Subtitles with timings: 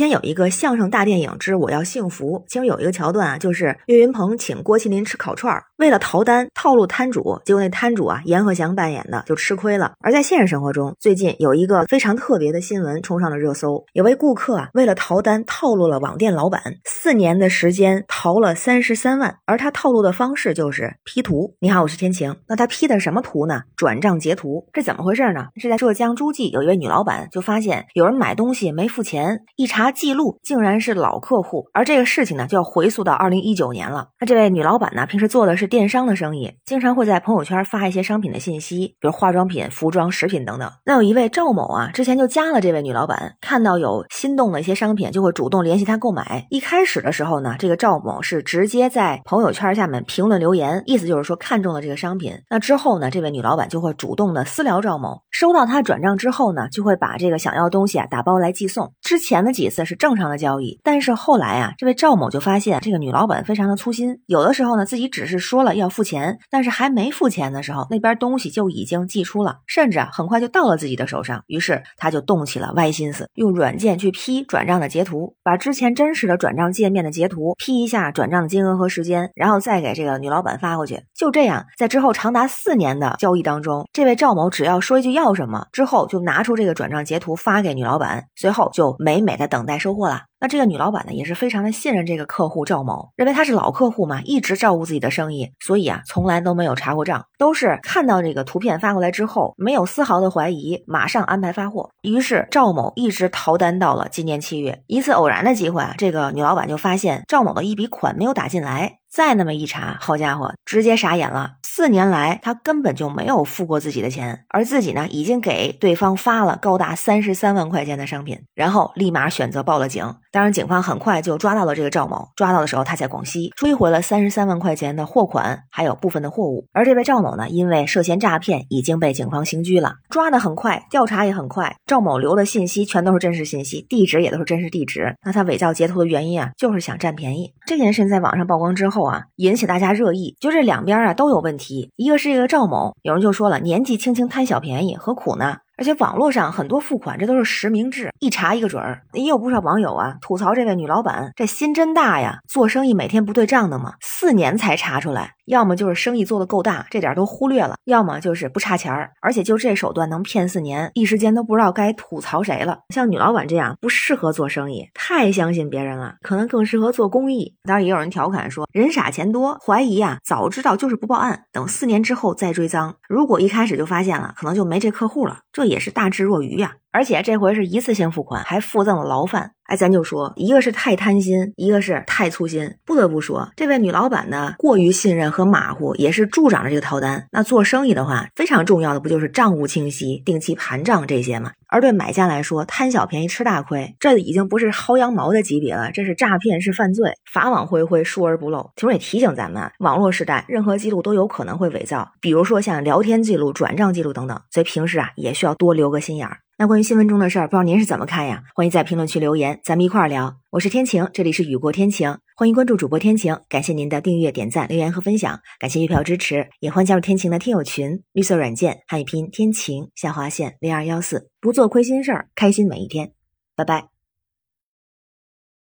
[0.00, 9.92] 之前有一个相声大电影之《我要幸福》，其中有一个桥段啊，就是岳云鹏请郭麒麟吃烤串儿，为了逃单套路摊主，结果那摊主啊，阎鹤祥扮演的就吃亏了。
[10.00, 21.54] 而在现实生活中，最近有一个非常特别的新闻冲上了热搜，有位顾客啊，为了逃单套路了网店老板，四年的时间逃了三十三万，而他套路的方式就是 P 图。
[21.60, 22.34] 你好，我是天晴。
[22.48, 23.64] 那他 P 的什么图呢？
[23.76, 25.48] 转账截图，这怎么回事呢？
[25.56, 29.89] 是在浙江诸暨有一位女老板就发现有人买东西没付钱，一查。
[29.90, 34.08] 记录竟然是老客户，而这个事情呢，就要回溯到二零一九年了。
[34.20, 40.70] 那这位女老板呢，平时做的是电商的生意，经常会在朋友圈发一些商品的信息，比如化妆品、服装、食品等等。
[40.84, 46.46] 那有一位赵某啊，之前就加了这位女老板，看到有心动的一些商品，就会主动联系她购买。
[46.50, 52.32] 一开始的时候呢，这个赵某是直接在朋友圈下面评论留言，意思就是说看中了这个商品。
[52.48, 58.92] 那之后呢，这位女老板就会主动的私聊赵某，收到他转账之后呢，就会把这个想要东西啊打包来寄送。
[59.02, 59.79] 之前的几次。
[59.84, 71.42] 是正常的交易，但是后来啊，这位赵某就发现这个女老板非常的粗心，有的时候呢自己只是说了要付钱，但是还没付钱的时候，那边东西就已经寄出了，甚至啊很快就到了自己的手上。
[71.46, 81.00] 于是他就动起了歪心思，用软件去 P 转账的截图，把之前真实的转账界面的截图 P 一下转账的金额和时间，然后再给这个女老板发过去。
[81.14, 89.80] 就这样，在之后长达四年的交易当中，这位赵某只要说一句要什么，之后就拿出这个转账截图发给女老板，随后就美美的等等待。
[89.80, 90.24] 收货了。
[90.42, 101.90] 那这个女老板呢，也是非常的信任这个客户赵某，认为他是老客户嘛，一直照顾自己的生意，所以啊，从来都没有查过账，都是看到这个图片发过来之后，没有丝毫的怀疑，马上安排发货。
[102.02, 111.54] 于是赵某一直逃单到了今年七月，一次偶然的机会啊，这个女老板就发现赵某的一笔款没有打进来，再那么一查，好家伙，直接傻眼了。
[111.62, 120.14] 四年来他根本就没有付过自己的钱，而自己呢，已经给对方发了高达三十三万块钱的商品，然后立马选择报了警。
[120.32, 122.28] 当然，警方很快就抓到了这个赵某。
[122.36, 126.66] 抓到的时候，他在广西追回了三十三万块钱的货款，还有部分的货物。
[126.72, 129.94] 而这位赵某呢，因为涉嫌诈骗，已经被警方刑拘了。
[130.08, 131.74] 抓的很快，调查也很快。
[131.84, 135.16] 赵某留的信息全都是真实信息，地址也都是真实地址。
[135.24, 137.52] 那他伪造截图的原因啊，就是想占便宜。
[137.66, 140.36] 这件事在网上曝光之后啊，引起大家热议。
[140.40, 145.56] 就这两边啊都有问题，一个是这个赵某，有人就说了，年纪轻轻贪小便宜，何苦呢？
[145.80, 149.00] 而且网络上很多付款，这都是实名制，一查一个准儿。
[149.14, 152.40] 也有不少网友啊吐槽这位女老板，这心真大呀！
[152.46, 153.94] 做生意每天不对账的吗？
[154.02, 159.12] 四年才查出来，要么就是生意做得够大，这点都忽略了；要么就是不差钱儿。
[159.22, 162.80] 而且就这手段能骗四年，一时间都不知道该吐槽谁了。
[162.90, 167.54] 像女老板这样不适合做生意，太相信别人了，可能更适合做公益。
[167.62, 172.94] 当然也有人调侃说，人傻钱多，怀疑啊，早知道就是不报案，等四年之后再追赃。
[173.08, 175.38] 如果一开始就发现了，可能就没这客户了。
[175.50, 175.69] 这。
[175.70, 176.76] 也是大智若愚呀。
[176.92, 179.52] 而且这回是一次性付款，还附赠了牢饭。
[179.64, 182.74] 哎，咱就说，一个是太贪心，一个是太粗心。
[182.84, 187.28] 不得不说，这位女老板呢，过于信任和马虎，也是助长了这个逃单。
[187.30, 191.52] 那做生意的话，非常重要的不就是账务清晰、定期盘账这些吗？
[191.68, 198.72] 而对买家来说，贪小便宜吃大亏，这已经不是薅羊毛的级别了，这是诈骗，是犯罪，法网恢恢，疏而不漏。
[198.74, 206.38] 其实也提醒咱们，网络时代，任何记录都有可能会伪造，比如说像聊天记录、转账记录等等，所以平时啊，也需要多留个心眼儿。
[206.60, 208.42] 那关于新闻中的事儿，不知道您是怎么看呀？
[208.54, 210.36] 欢迎在评论区留言，咱们一块儿聊。
[210.50, 223.12] 我是天晴，这里是雨过天晴，欢迎关注主播天晴，感谢您的订阅、点赞、留言和分享，感谢月票支持，也欢迎加入天晴的听友群，绿色软件汉语拼天晴下划线 V 二幺四，不做亏心事儿，开心每一天，
[223.56, 223.89] 拜拜。